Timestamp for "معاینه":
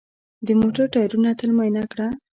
1.57-1.83